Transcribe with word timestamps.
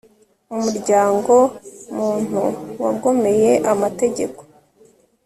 Umuryango 0.55 1.35
muntu 1.95 2.41
wagomeye 2.83 3.51
amategeko 3.73 4.41